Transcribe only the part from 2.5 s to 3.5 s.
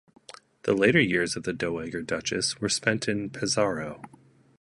were spent in